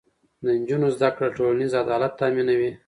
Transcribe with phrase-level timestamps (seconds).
[0.43, 2.71] د نجونو زده کړه ټولنیز عدالت تامینوي.